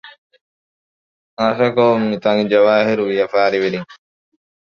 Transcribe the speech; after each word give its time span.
ޚާއްސަކޮށް 1.37 2.05
މިތާނގެ 2.11 2.45
ޖަވާހިރުގެ 2.51 3.11
ވިޔަފާރިވެރީން 3.13 3.87